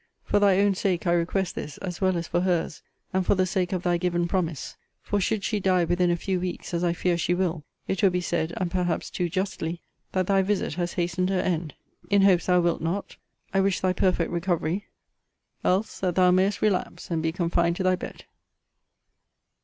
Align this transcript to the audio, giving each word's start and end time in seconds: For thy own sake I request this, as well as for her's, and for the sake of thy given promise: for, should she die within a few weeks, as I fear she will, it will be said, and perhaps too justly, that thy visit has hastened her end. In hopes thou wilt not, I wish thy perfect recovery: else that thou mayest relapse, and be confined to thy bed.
For 0.23 0.39
thy 0.39 0.57
own 0.57 0.73
sake 0.73 1.05
I 1.05 1.13
request 1.13 1.53
this, 1.53 1.77
as 1.77 2.01
well 2.01 2.17
as 2.17 2.27
for 2.27 2.41
her's, 2.41 2.81
and 3.13 3.23
for 3.23 3.35
the 3.35 3.45
sake 3.45 3.71
of 3.71 3.83
thy 3.83 3.97
given 3.99 4.27
promise: 4.27 4.75
for, 5.03 5.21
should 5.21 5.43
she 5.43 5.59
die 5.59 5.83
within 5.83 6.09
a 6.09 6.17
few 6.17 6.39
weeks, 6.39 6.73
as 6.73 6.83
I 6.83 6.91
fear 6.91 7.19
she 7.19 7.35
will, 7.35 7.63
it 7.87 8.01
will 8.01 8.09
be 8.09 8.19
said, 8.19 8.51
and 8.57 8.71
perhaps 8.71 9.11
too 9.11 9.29
justly, 9.29 9.79
that 10.13 10.25
thy 10.25 10.41
visit 10.41 10.73
has 10.73 10.93
hastened 10.93 11.29
her 11.29 11.39
end. 11.41 11.75
In 12.09 12.23
hopes 12.23 12.47
thou 12.47 12.61
wilt 12.61 12.81
not, 12.81 13.15
I 13.53 13.61
wish 13.61 13.79
thy 13.79 13.93
perfect 13.93 14.31
recovery: 14.31 14.87
else 15.63 15.99
that 15.99 16.15
thou 16.15 16.31
mayest 16.31 16.63
relapse, 16.63 17.11
and 17.11 17.21
be 17.21 17.31
confined 17.31 17.75
to 17.75 17.83
thy 17.83 17.95
bed. 17.95 18.23